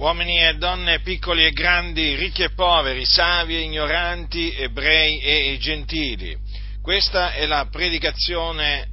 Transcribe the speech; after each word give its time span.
uomini 0.00 0.42
e 0.42 0.54
donne, 0.54 1.00
piccoli 1.00 1.44
e 1.44 1.52
grandi, 1.52 2.14
ricchi 2.14 2.42
e 2.42 2.54
poveri, 2.54 3.04
savi 3.04 3.54
e 3.54 3.60
ignoranti, 3.60 4.50
ebrei 4.56 5.18
e 5.18 5.58
gentili. 5.60 6.34
Questa 6.80 7.32
è 7.32 7.44
la 7.44 7.68
predicazione 7.70 8.88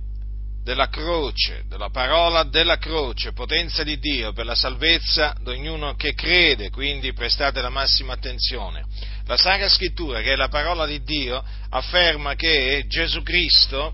della 0.65 0.89
croce, 0.89 1.63
della 1.69 1.89
parola 1.89 2.43
della 2.43 2.77
croce, 2.77 3.31
potenza 3.31 3.83
di 3.83 3.97
Dio 3.99 4.33
per 4.33 4.45
la 4.45 4.53
salvezza 4.53 5.33
di 5.41 5.51
ognuno 5.51 5.95
che 5.95 6.13
crede, 6.13 6.69
quindi 6.71 7.13
prestate 7.13 7.61
la 7.61 7.69
massima 7.69 8.11
attenzione. 8.11 8.83
La 9.27 9.37
Sacra 9.37 9.69
Scrittura, 9.69 10.19
che 10.19 10.33
è 10.33 10.35
la 10.35 10.49
parola 10.49 10.85
di 10.85 11.01
Dio, 11.03 11.41
afferma 11.69 12.35
che 12.35 12.83
Gesù 12.89 13.23
Cristo 13.23 13.93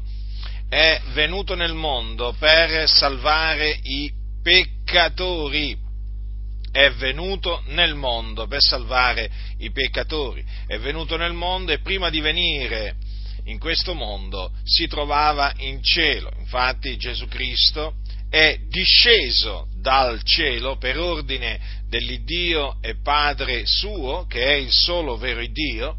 è 0.67 0.99
venuto 1.11 1.53
nel 1.53 1.75
mondo 1.75 2.35
per 2.39 2.89
salvare 2.89 3.77
i 3.83 4.11
peccatori 4.41 5.82
è 6.73 6.89
venuto 6.93 7.61
nel 7.67 7.93
mondo 7.93 8.47
per 8.47 8.59
salvare 8.59 9.29
i 9.59 9.71
peccatori, 9.71 10.43
è 10.65 10.79
venuto 10.79 11.17
nel 11.17 11.33
mondo 11.33 11.71
e 11.71 11.81
prima 11.81 12.09
di 12.09 12.19
venire 12.19 12.95
in 13.45 13.59
questo 13.59 13.93
mondo 13.93 14.51
si 14.63 14.87
trovava 14.87 15.53
in 15.57 15.83
cielo. 15.83 16.31
Infatti 16.39 16.97
Gesù 16.97 17.27
Cristo 17.27 17.97
è 18.27 18.57
disceso 18.67 19.67
dal 19.75 20.23
cielo 20.23 20.77
per 20.77 20.97
ordine 20.97 21.59
dell'Iddio 21.87 22.77
e 22.81 22.95
Padre 23.03 23.67
suo, 23.67 24.25
che 24.25 24.43
è 24.43 24.53
il 24.53 24.71
solo 24.71 25.15
vero 25.15 25.45
Dio, 25.45 25.97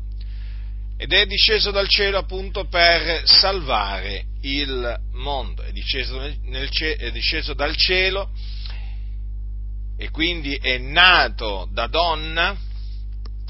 ed 0.97 1.13
è 1.13 1.25
disceso 1.27 1.71
dal 1.71 1.89
cielo 1.89 2.19
appunto 2.19 2.65
per 2.65 3.23
salvare 3.27 4.25
il 4.41 5.01
mondo, 5.13 5.63
è 5.63 5.71
disceso, 5.71 6.19
nel, 6.19 6.69
è 6.69 7.13
disceso 7.13 7.55
dal 7.55 7.77
cielo 7.77 8.31
e 9.97 10.11
quindi 10.11 10.57
è 10.57 10.79
nato 10.79 11.69
da 11.73 11.87
donna, 11.87 12.57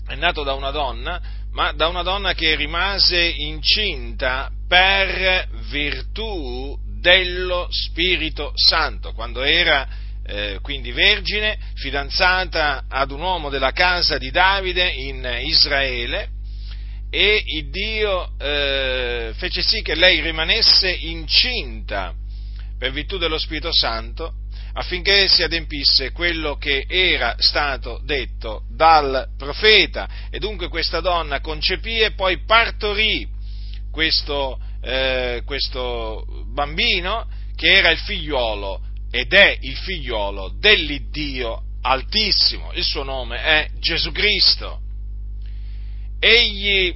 è 0.06 0.14
nato 0.14 0.42
da 0.42 0.54
una 0.54 0.70
donna, 0.70 1.20
ma 1.52 1.72
da 1.72 1.88
una 1.88 2.02
donna 2.02 2.34
che 2.34 2.54
rimase 2.56 3.22
incinta 3.22 4.50
per 4.68 5.48
virtù 5.68 6.78
dello 7.00 7.68
Spirito 7.70 8.52
Santo, 8.54 9.12
quando 9.12 9.42
era 9.42 9.86
eh, 10.26 10.58
quindi 10.62 10.90
vergine, 10.92 11.58
fidanzata 11.74 12.84
ad 12.88 13.10
un 13.10 13.20
uomo 13.20 13.50
della 13.50 13.72
casa 13.72 14.18
di 14.18 14.30
Davide 14.30 14.88
in 14.88 15.40
Israele, 15.42 16.30
e 17.10 17.42
il 17.46 17.70
Dio 17.70 18.32
eh, 18.38 19.32
fece 19.36 19.62
sì 19.62 19.82
che 19.82 19.94
lei 19.94 20.20
rimanesse 20.20 20.90
incinta 20.90 22.12
per 22.76 22.90
virtù 22.90 23.18
dello 23.18 23.38
Spirito 23.38 23.70
Santo 23.72 24.32
affinché 24.74 25.28
si 25.28 25.42
adempisse 25.42 26.12
quello 26.12 26.56
che 26.56 26.84
era 26.88 27.34
stato 27.38 28.00
detto 28.04 28.62
dal 28.70 29.28
profeta. 29.36 30.08
E 30.30 30.38
dunque 30.38 30.68
questa 30.68 31.00
donna 31.00 31.40
concepì 31.40 32.00
e 32.00 32.12
poi 32.12 32.44
partorì 32.44 33.26
questo, 33.90 34.58
eh, 34.82 35.42
questo 35.44 36.24
bambino 36.52 37.28
che 37.54 37.68
era 37.68 37.90
il 37.90 37.98
figliolo 37.98 38.80
ed 39.10 39.32
è 39.32 39.56
il 39.60 39.76
figliolo 39.76 40.54
dell'Iddio 40.58 41.62
Altissimo. 41.82 42.72
Il 42.72 42.82
suo 42.82 43.02
nome 43.02 43.42
è 43.42 43.68
Gesù 43.78 44.10
Cristo. 44.10 44.80
Egli 46.18 46.94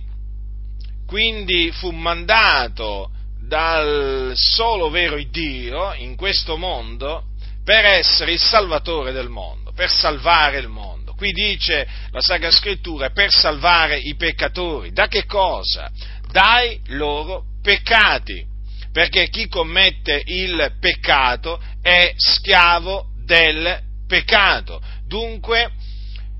quindi 1.06 1.70
fu 1.72 1.90
mandato 1.90 3.10
dal 3.38 4.32
solo 4.34 4.90
vero 4.90 5.22
Dio 5.22 5.92
in 5.94 6.16
questo 6.16 6.56
mondo 6.56 7.27
per 7.68 7.84
essere 7.84 8.32
il 8.32 8.40
salvatore 8.40 9.12
del 9.12 9.28
mondo, 9.28 9.72
per 9.72 9.90
salvare 9.90 10.56
il 10.58 10.68
mondo. 10.68 11.12
Qui 11.12 11.32
dice 11.32 11.86
la 12.12 12.22
Sacra 12.22 12.50
Scrittura 12.50 13.10
per 13.10 13.30
salvare 13.30 13.98
i 13.98 14.14
peccatori. 14.14 14.90
Da 14.90 15.06
che 15.06 15.26
cosa? 15.26 15.90
Dai 16.30 16.80
loro 16.86 17.42
peccati. 17.60 18.42
Perché 18.90 19.28
chi 19.28 19.48
commette 19.48 20.22
il 20.24 20.76
peccato 20.80 21.60
è 21.82 22.14
schiavo 22.16 23.08
del 23.26 23.78
peccato. 24.06 24.80
Dunque, 25.06 25.72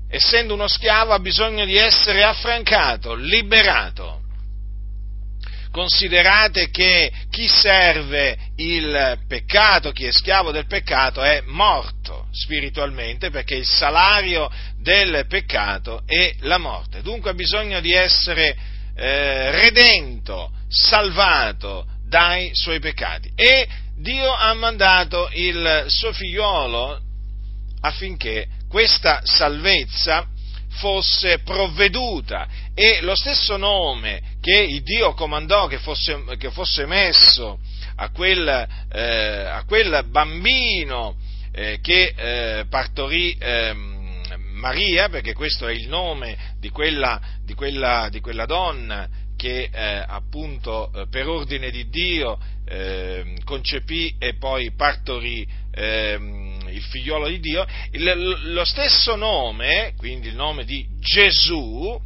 essendo 0.09 0.55
uno 0.55 0.67
schiavo, 0.67 1.13
ha 1.13 1.19
bisogno 1.19 1.63
di 1.65 1.75
essere 1.75 2.23
affrancato, 2.23 3.13
liberato 3.13 4.08
considerate 5.71 6.69
che 6.69 7.11
chi 7.29 7.47
serve 7.47 8.37
il 8.57 9.19
peccato, 9.27 9.91
chi 9.91 10.05
è 10.05 10.11
schiavo 10.11 10.51
del 10.51 10.65
peccato, 10.65 11.21
è 11.21 11.41
morto 11.45 12.27
spiritualmente 12.31 13.29
perché 13.29 13.55
il 13.55 13.65
salario 13.65 14.49
del 14.81 15.25
peccato 15.27 16.03
è 16.05 16.35
la 16.41 16.57
morte. 16.57 17.01
Dunque 17.01 17.31
ha 17.31 17.35
bisogno 17.35 17.79
di 17.79 17.93
essere 17.93 18.55
eh, 18.95 19.51
redento, 19.51 20.51
salvato 20.67 21.85
dai 22.07 22.49
suoi 22.53 22.79
peccati. 22.79 23.31
E 23.35 23.67
Dio 23.95 24.33
ha 24.33 24.53
mandato 24.53 25.29
il 25.33 25.85
suo 25.87 26.13
figliolo 26.13 26.99
affinché 27.81 28.47
questa 28.67 29.21
salvezza 29.23 30.27
fosse 30.79 31.39
provveduta. 31.39 32.47
E 32.73 33.01
lo 33.01 33.15
stesso 33.15 33.57
nome 33.57 34.21
che 34.41 34.81
Dio 34.83 35.13
comandò 35.13 35.67
che 35.67 35.77
fosse, 35.77 36.23
che 36.37 36.49
fosse 36.51 36.85
messo 36.85 37.59
a 37.97 38.09
quel, 38.09 38.47
eh, 38.91 39.01
a 39.01 39.63
quel 39.65 40.05
bambino 40.09 41.15
eh, 41.51 41.79
che 41.81 42.13
eh, 42.15 42.65
partorì 42.69 43.35
ehm, 43.37 43.97
Maria, 44.53 45.09
perché 45.09 45.33
questo 45.33 45.67
è 45.67 45.73
il 45.73 45.87
nome 45.87 46.55
di 46.59 46.69
quella, 46.69 47.19
di 47.43 47.53
quella, 47.53 48.07
di 48.09 48.19
quella 48.19 48.45
donna 48.45 49.07
che 49.37 49.69
eh, 49.71 50.03
appunto 50.05 50.91
eh, 50.93 51.07
per 51.07 51.27
ordine 51.29 51.71
di 51.71 51.87
Dio 51.87 52.37
eh, 52.65 53.37
concepì 53.45 54.15
e 54.19 54.35
poi 54.35 54.73
partorì 54.73 55.47
eh, 56.69 56.73
il 56.73 56.83
figliolo 56.83 57.27
di 57.27 57.39
Dio, 57.39 57.65
il, 57.91 58.53
lo 58.53 58.65
stesso 58.65 59.15
nome, 59.15 59.93
quindi 59.97 60.27
il 60.27 60.35
nome 60.35 60.63
di 60.65 60.85
Gesù, 60.99 61.99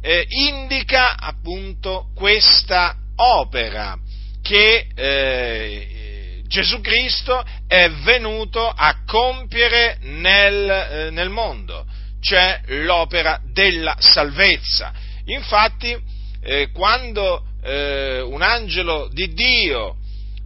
eh, 0.00 0.26
indica 0.28 1.16
appunto 1.16 2.08
questa 2.14 2.96
opera 3.16 3.96
che 4.42 4.88
eh, 4.94 6.42
Gesù 6.46 6.80
Cristo 6.80 7.42
è 7.66 7.88
venuto 8.02 8.68
a 8.68 9.04
compiere 9.06 9.98
nel, 10.00 10.70
eh, 10.70 11.10
nel 11.10 11.30
mondo, 11.30 11.86
cioè 12.20 12.60
l'opera 12.66 13.40
della 13.52 13.96
salvezza. 13.98 14.92
Infatti, 15.26 15.96
eh, 16.42 16.70
quando 16.72 17.46
eh, 17.62 18.20
un 18.20 18.42
angelo 18.42 19.08
di 19.12 19.32
Dio 19.32 19.96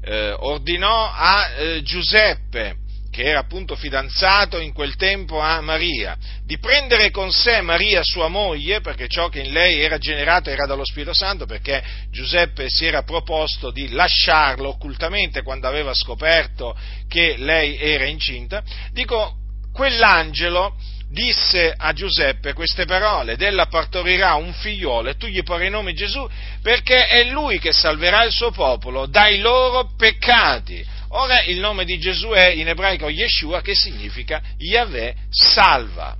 eh, 0.04 0.30
ordinò 0.32 1.10
a 1.10 1.80
Giuseppe, 1.82 2.76
che 3.16 3.22
era 3.22 3.38
appunto 3.38 3.76
fidanzato 3.76 4.58
in 4.58 4.74
quel 4.74 4.96
tempo 4.96 5.40
a 5.40 5.62
Maria, 5.62 6.18
di 6.44 6.58
prendere 6.58 7.10
con 7.10 7.32
sé 7.32 7.62
Maria 7.62 8.02
sua 8.02 8.28
moglie, 8.28 8.82
perché 8.82 9.08
ciò 9.08 9.30
che 9.30 9.40
in 9.40 9.52
lei 9.52 9.80
era 9.80 9.96
generato 9.96 10.50
era 10.50 10.66
dallo 10.66 10.84
Spirito 10.84 11.14
Santo, 11.14 11.46
perché 11.46 11.82
Giuseppe 12.10 12.66
si 12.68 12.84
era 12.84 13.04
proposto 13.04 13.70
di 13.70 13.88
lasciarlo 13.88 14.68
occultamente 14.68 15.40
quando 15.40 15.66
aveva 15.66 15.94
scoperto 15.94 16.76
che 17.08 17.36
lei 17.38 17.78
era 17.78 18.04
incinta, 18.04 18.62
dico, 18.92 19.36
quell'angelo 19.72 20.76
disse 21.08 21.72
a 21.74 21.94
Giuseppe 21.94 22.52
queste 22.52 22.84
parole, 22.84 23.32
ed 23.32 23.40
ella 23.40 23.64
partorirà 23.64 24.34
un 24.34 24.52
figliolo 24.52 25.08
e 25.08 25.16
tu 25.16 25.26
gli 25.26 25.42
porrai 25.42 25.70
nome 25.70 25.94
Gesù 25.94 26.28
perché 26.60 27.06
è 27.06 27.24
lui 27.24 27.58
che 27.60 27.72
salverà 27.72 28.24
il 28.24 28.32
suo 28.32 28.50
popolo 28.50 29.06
dai 29.06 29.38
loro 29.38 29.94
peccati. 29.96 30.95
Ora 31.10 31.42
il 31.44 31.58
nome 31.58 31.84
di 31.84 31.98
Gesù 31.98 32.28
è 32.28 32.48
in 32.48 32.68
ebraico 32.68 33.08
Yeshua 33.08 33.60
che 33.60 33.74
significa 33.74 34.42
Yahweh 34.58 35.14
salva. 35.30 36.16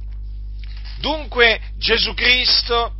Dunque 1.00 1.60
Gesù 1.76 2.14
Cristo 2.14 2.94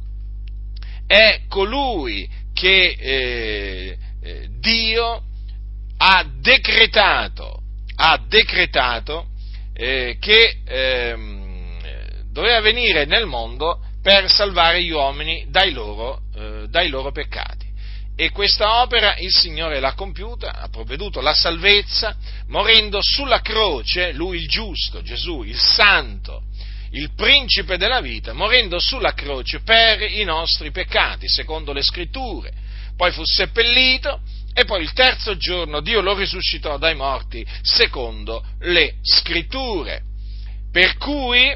è 1.06 1.42
colui 1.48 2.28
che 2.52 2.96
eh, 2.98 3.98
eh, 4.22 4.48
Dio 4.58 5.22
ha 5.98 6.26
decretato, 6.40 7.62
ha 7.96 8.20
decretato 8.26 9.28
eh, 9.72 10.16
che 10.18 10.58
ehm, 10.64 12.22
doveva 12.32 12.60
venire 12.60 13.04
nel 13.06 13.26
mondo 13.26 13.80
per 14.02 14.30
salvare 14.30 14.82
gli 14.82 14.90
uomini 14.90 15.46
dai 15.48 15.72
loro, 15.72 16.20
eh, 16.34 16.66
dai 16.68 16.88
loro 16.88 17.12
peccati. 17.12 17.55
E 18.18 18.30
questa 18.30 18.80
opera 18.80 19.14
il 19.18 19.30
Signore 19.30 19.78
l'ha 19.78 19.92
compiuta, 19.92 20.54
ha 20.54 20.68
provveduto 20.68 21.20
la 21.20 21.34
salvezza, 21.34 22.16
morendo 22.46 23.00
sulla 23.02 23.42
croce, 23.42 24.12
lui 24.12 24.38
il 24.38 24.48
giusto, 24.48 25.02
Gesù, 25.02 25.42
il 25.42 25.58
santo, 25.58 26.44
il 26.92 27.12
principe 27.14 27.76
della 27.76 28.00
vita, 28.00 28.32
morendo 28.32 28.78
sulla 28.78 29.12
croce 29.12 29.60
per 29.60 30.00
i 30.00 30.24
nostri 30.24 30.70
peccati, 30.70 31.28
secondo 31.28 31.74
le 31.74 31.82
scritture. 31.82 32.50
Poi 32.96 33.12
fu 33.12 33.22
seppellito 33.22 34.20
e 34.54 34.64
poi 34.64 34.80
il 34.80 34.94
terzo 34.94 35.36
giorno 35.36 35.80
Dio 35.80 36.00
lo 36.00 36.14
risuscitò 36.14 36.78
dai 36.78 36.94
morti, 36.94 37.46
secondo 37.60 38.42
le 38.60 38.94
scritture. 39.02 40.00
Per 40.72 40.96
cui 40.96 41.54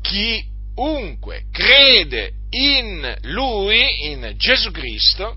chiunque 0.00 1.44
crede 1.52 2.32
in 2.48 3.18
Lui, 3.24 4.06
in 4.06 4.32
Gesù 4.38 4.70
Cristo, 4.70 5.36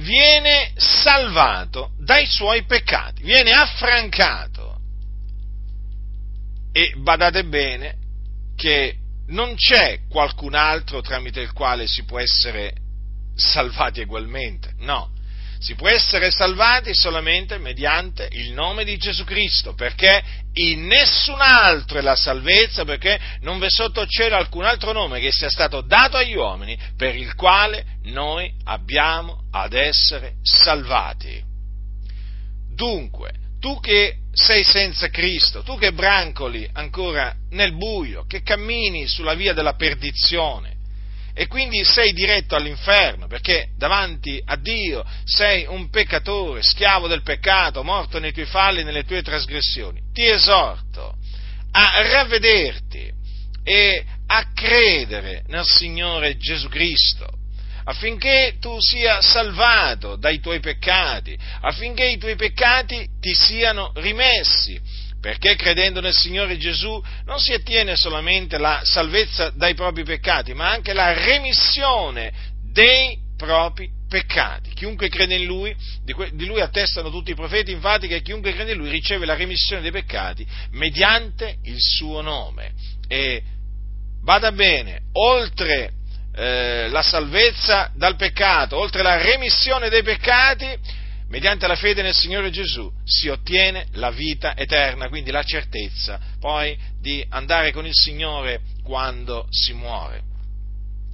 viene 0.00 0.72
salvato 0.76 1.92
dai 1.98 2.26
suoi 2.26 2.64
peccati, 2.64 3.22
viene 3.22 3.52
affrancato. 3.52 4.78
E 6.72 6.94
badate 6.96 7.44
bene 7.44 7.96
che 8.56 8.96
non 9.28 9.54
c'è 9.54 10.00
qualcun 10.08 10.54
altro 10.54 11.00
tramite 11.00 11.40
il 11.40 11.52
quale 11.52 11.86
si 11.86 12.04
può 12.04 12.18
essere 12.18 12.74
salvati 13.34 14.00
ugualmente, 14.00 14.74
no. 14.78 15.10
Si 15.60 15.74
può 15.74 15.88
essere 15.88 16.30
salvati 16.30 16.94
solamente 16.94 17.58
mediante 17.58 18.26
il 18.32 18.52
nome 18.52 18.82
di 18.82 18.96
Gesù 18.96 19.24
Cristo, 19.24 19.74
perché 19.74 20.22
in 20.54 20.86
nessun 20.86 21.38
altro 21.38 21.98
è 21.98 22.00
la 22.00 22.16
salvezza, 22.16 22.86
perché 22.86 23.20
non 23.42 23.58
v'è 23.58 23.68
sotto 23.68 24.06
cielo 24.06 24.36
alcun 24.36 24.64
altro 24.64 24.92
nome 24.92 25.20
che 25.20 25.30
sia 25.30 25.50
stato 25.50 25.82
dato 25.82 26.16
agli 26.16 26.34
uomini 26.34 26.78
per 26.96 27.14
il 27.14 27.34
quale 27.34 27.98
noi 28.04 28.50
abbiamo 28.64 29.48
ad 29.50 29.74
essere 29.74 30.36
salvati. 30.42 31.44
Dunque, 32.74 33.32
tu 33.60 33.80
che 33.80 34.14
sei 34.32 34.64
senza 34.64 35.10
Cristo, 35.10 35.62
tu 35.62 35.76
che 35.76 35.92
brancoli 35.92 36.66
ancora 36.72 37.34
nel 37.50 37.74
buio, 37.74 38.24
che 38.26 38.40
cammini 38.40 39.06
sulla 39.06 39.34
via 39.34 39.52
della 39.52 39.74
perdizione, 39.74 40.78
e 41.40 41.46
quindi 41.46 41.82
sei 41.86 42.12
diretto 42.12 42.54
all'inferno 42.54 43.26
perché 43.26 43.68
davanti 43.78 44.42
a 44.44 44.56
Dio 44.56 45.02
sei 45.24 45.64
un 45.66 45.88
peccatore, 45.88 46.60
schiavo 46.62 47.08
del 47.08 47.22
peccato, 47.22 47.82
morto 47.82 48.18
nei 48.18 48.30
tuoi 48.30 48.44
falli 48.44 48.80
e 48.80 48.82
nelle 48.82 49.04
tue 49.04 49.22
trasgressioni. 49.22 50.02
Ti 50.12 50.26
esorto 50.26 51.14
a 51.70 52.02
ravvederti 52.02 53.10
e 53.64 54.04
a 54.26 54.52
credere 54.52 55.44
nel 55.46 55.64
Signore 55.64 56.36
Gesù 56.36 56.68
Cristo 56.68 57.26
affinché 57.84 58.56
tu 58.60 58.76
sia 58.78 59.22
salvato 59.22 60.16
dai 60.16 60.40
tuoi 60.40 60.60
peccati, 60.60 61.34
affinché 61.62 62.04
i 62.04 62.18
tuoi 62.18 62.36
peccati 62.36 63.08
ti 63.18 63.34
siano 63.34 63.92
rimessi 63.94 64.78
perché 65.20 65.54
credendo 65.54 66.00
nel 66.00 66.14
Signore 66.14 66.56
Gesù 66.56 67.02
non 67.26 67.38
si 67.38 67.52
ottiene 67.52 67.94
solamente 67.94 68.56
la 68.58 68.80
salvezza 68.84 69.50
dai 69.50 69.74
propri 69.74 70.02
peccati, 70.02 70.54
ma 70.54 70.70
anche 70.70 70.92
la 70.92 71.12
remissione 71.12 72.32
dei 72.72 73.18
propri 73.36 73.88
peccati. 74.08 74.70
Chiunque 74.74 75.08
crede 75.08 75.36
in 75.36 75.44
Lui, 75.44 75.74
di 76.04 76.46
Lui 76.46 76.60
attestano 76.60 77.10
tutti 77.10 77.30
i 77.30 77.34
profeti, 77.34 77.70
infatti, 77.70 78.08
che 78.08 78.22
chiunque 78.22 78.52
crede 78.52 78.72
in 78.72 78.78
Lui 78.78 78.90
riceve 78.90 79.26
la 79.26 79.34
remissione 79.34 79.82
dei 79.82 79.92
peccati 79.92 80.46
mediante 80.72 81.58
il 81.64 81.78
suo 81.78 82.20
nome. 82.22 82.72
E 83.06 83.42
vada 84.22 84.52
bene, 84.52 85.02
oltre 85.12 85.92
eh, 86.34 86.88
la 86.88 87.02
salvezza 87.02 87.92
dal 87.94 88.16
peccato, 88.16 88.76
oltre 88.76 89.02
la 89.02 89.16
remissione 89.16 89.88
dei 89.88 90.02
peccati, 90.02 90.98
mediante 91.30 91.66
la 91.66 91.76
fede 91.76 92.02
nel 92.02 92.14
Signore 92.14 92.50
Gesù 92.50 92.90
si 93.04 93.28
ottiene 93.28 93.86
la 93.92 94.10
vita 94.10 94.56
eterna, 94.56 95.08
quindi 95.08 95.30
la 95.30 95.42
certezza 95.42 96.20
poi 96.38 96.76
di 97.00 97.24
andare 97.30 97.72
con 97.72 97.86
il 97.86 97.94
Signore 97.94 98.60
quando 98.82 99.46
si 99.50 99.72
muore. 99.72 100.28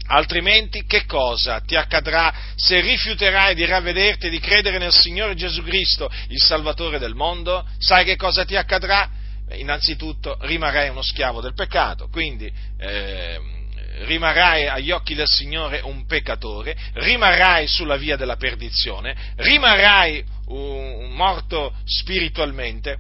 Altrimenti 0.09 0.85
che 0.87 1.05
cosa 1.05 1.61
ti 1.61 1.75
accadrà 1.75 2.33
se 2.55 2.81
rifiuterai 2.81 3.55
di 3.55 3.65
ravvederti 3.65 4.27
e 4.27 4.31
di 4.31 4.39
credere 4.39 4.79
nel 4.79 4.93
Signore 4.93 5.35
Gesù 5.35 5.63
Cristo, 5.63 6.11
il 6.29 6.41
Salvatore 6.41 6.99
del 6.99 7.15
mondo? 7.15 7.67
Sai 7.79 8.05
che 8.05 8.17
cosa 8.17 8.45
ti 8.45 8.57
accadrà? 8.57 9.11
Innanzitutto 9.53 10.39
rimarrai 10.41 10.89
uno 10.89 11.03
schiavo 11.03 11.41
del 11.41 11.55
peccato, 11.55 12.09
quindi 12.09 12.51
eh, 12.79 13.56
rimarrai 14.05 14.67
agli 14.67 14.91
occhi 14.91 15.15
del 15.15 15.27
Signore 15.27 15.81
un 15.83 16.07
peccatore, 16.07 16.77
rimarrai 16.95 17.67
sulla 17.67 17.97
via 17.97 18.17
della 18.17 18.37
perdizione, 18.37 19.17
rimarrai 19.37 20.25
un 20.49 21.11
morto 21.13 21.75
spiritualmente 21.85 22.99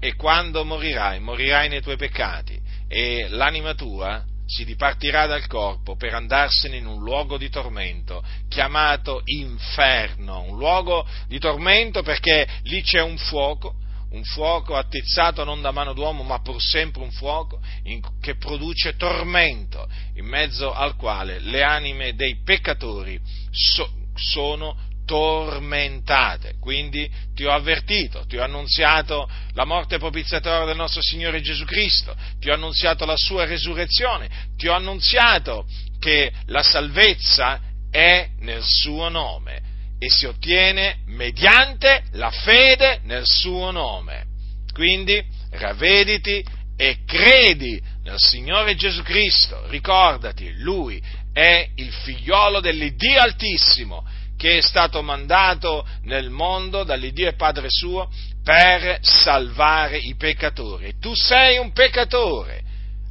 e 0.00 0.14
quando 0.14 0.64
morirai, 0.64 1.18
morirai 1.20 1.68
nei 1.68 1.80
tuoi 1.80 1.96
peccati 1.96 2.60
e 2.88 3.26
l'anima 3.30 3.74
tua 3.74 4.22
si 4.46 4.64
dipartirà 4.64 5.26
dal 5.26 5.46
corpo 5.46 5.96
per 5.96 6.12
andarsene 6.12 6.76
in 6.76 6.86
un 6.86 7.02
luogo 7.02 7.38
di 7.38 7.48
tormento 7.48 8.22
chiamato 8.48 9.22
inferno, 9.24 10.42
un 10.42 10.58
luogo 10.58 11.06
di 11.26 11.38
tormento 11.38 12.02
perché 12.02 12.46
lì 12.64 12.82
c'è 12.82 13.00
un 13.00 13.16
fuoco 13.16 13.76
un 14.14 14.24
fuoco 14.24 14.76
attizzato 14.76 15.44
non 15.44 15.60
da 15.60 15.72
mano 15.72 15.92
d'uomo, 15.92 16.22
ma 16.22 16.40
pur 16.40 16.60
sempre 16.62 17.02
un 17.02 17.10
fuoco 17.10 17.60
in, 17.84 18.00
che 18.20 18.36
produce 18.36 18.96
tormento, 18.96 19.88
in 20.14 20.24
mezzo 20.24 20.72
al 20.72 20.96
quale 20.96 21.40
le 21.40 21.62
anime 21.62 22.14
dei 22.14 22.40
peccatori 22.42 23.20
so, 23.50 23.90
sono 24.14 24.76
tormentate. 25.04 26.54
Quindi 26.60 27.10
ti 27.34 27.44
ho 27.44 27.52
avvertito, 27.52 28.24
ti 28.26 28.36
ho 28.36 28.42
annunziato 28.42 29.28
la 29.52 29.64
morte 29.64 29.98
propiziatoria 29.98 30.64
del 30.64 30.76
nostro 30.76 31.02
Signore 31.02 31.40
Gesù 31.40 31.64
Cristo, 31.64 32.16
ti 32.38 32.48
ho 32.48 32.54
annunziato 32.54 33.04
la 33.04 33.16
sua 33.16 33.44
resurrezione, 33.44 34.30
ti 34.56 34.68
ho 34.68 34.72
annunziato 34.72 35.66
che 35.98 36.32
la 36.46 36.62
salvezza 36.62 37.60
è 37.90 38.28
nel 38.38 38.62
suo 38.62 39.08
nome 39.08 39.72
e 40.04 40.10
si 40.10 40.26
ottiene 40.26 40.98
mediante 41.06 42.02
la 42.12 42.30
fede 42.30 43.00
nel 43.04 43.24
suo 43.24 43.70
nome. 43.70 44.26
Quindi 44.70 45.24
ravvediti 45.52 46.44
e 46.76 46.98
credi 47.06 47.80
nel 48.02 48.18
Signore 48.18 48.74
Gesù 48.74 49.02
Cristo, 49.02 49.66
ricordati, 49.68 50.52
Lui 50.58 51.02
è 51.32 51.66
il 51.76 51.90
figliolo 51.90 52.60
dell'Iddio 52.60 53.18
Altissimo 53.18 54.06
che 54.36 54.58
è 54.58 54.60
stato 54.60 55.00
mandato 55.00 55.86
nel 56.02 56.28
mondo 56.28 56.84
dall'Iddio 56.84 57.28
e 57.28 57.34
Padre 57.34 57.68
suo 57.70 58.10
per 58.42 58.98
salvare 59.00 59.96
i 59.96 60.16
peccatori. 60.16 60.98
Tu 61.00 61.14
sei 61.14 61.56
un 61.56 61.72
peccatore, 61.72 62.62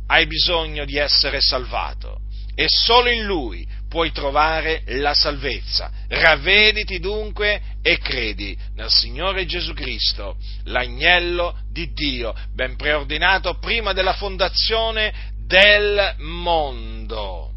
hai 0.07 0.27
bisogno 0.27 0.85
di 0.85 0.97
essere 0.97 1.41
salvato 1.41 2.19
e 2.53 2.67
solo 2.67 3.09
in 3.09 3.23
Lui 3.23 3.67
puoi 3.93 4.11
trovare 4.11 4.81
la 4.87 5.13
salvezza. 5.13 5.91
Ravvediti 6.07 6.97
dunque 6.97 7.61
e 7.83 7.99
credi 7.99 8.57
nel 8.73 8.89
Signore 8.89 9.45
Gesù 9.45 9.75
Cristo, 9.75 10.35
l'agnello 10.63 11.59
di 11.69 11.93
Dio, 11.93 12.33
ben 12.55 12.75
preordinato 12.75 13.59
prima 13.59 13.93
della 13.93 14.13
fondazione 14.13 15.13
del 15.45 16.15
mondo. 16.17 17.51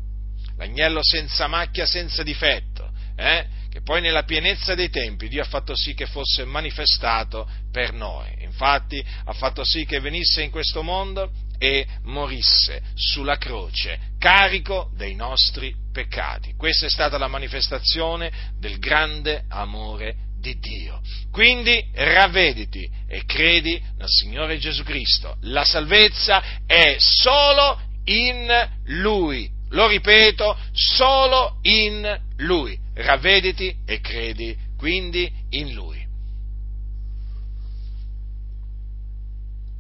L'agnello 0.59 1.00
senza 1.02 1.47
macchia, 1.47 1.87
senza 1.87 2.23
difetto, 2.23 2.87
eh? 3.16 3.47
che 3.71 3.81
poi 3.81 4.02
nella 4.02 4.25
pienezza 4.25 4.75
dei 4.75 4.90
tempi 4.90 5.28
Dio 5.28 5.40
ha 5.40 5.47
fatto 5.47 5.75
sì 5.75 5.95
che 5.95 6.05
fosse 6.05 6.45
manifestato 6.45 7.49
per 7.73 7.95
noi. 7.95 8.28
Infatti 8.40 9.02
ha 9.25 9.33
fatto 9.33 9.64
sì 9.64 9.87
che 9.87 10.00
venisse 10.00 10.43
in 10.43 10.50
questo 10.50 10.83
mondo 10.83 11.31
e 11.58 11.86
morisse 12.04 12.82
sulla 12.94 13.36
croce, 13.36 13.98
carico 14.18 14.90
dei 14.96 15.14
nostri 15.14 15.75
peccati. 15.92 16.54
Questa 16.56 16.86
è 16.86 16.90
stata 16.90 17.18
la 17.18 17.28
manifestazione 17.28 18.30
del 18.58 18.78
grande 18.78 19.44
amore 19.48 20.16
di 20.38 20.58
Dio. 20.58 21.00
Quindi 21.30 21.82
ravvediti 21.94 22.88
e 23.08 23.25
credi 23.25 23.82
nel 23.98 24.08
Signore 24.08 24.58
Gesù 24.58 24.82
Cristo. 24.82 25.36
La 25.42 25.64
salvezza 25.64 26.62
è 26.66 26.96
solo 26.98 27.80
in 28.04 28.70
Lui. 28.84 29.50
Lo 29.70 29.88
ripeto, 29.88 30.56
solo 30.72 31.58
in 31.62 32.20
Lui. 32.36 32.78
Ravvediti 32.94 33.75
e 33.84 34.00
credi 34.00 34.56
quindi 34.76 35.30
in 35.50 35.72
Lui. 35.72 36.05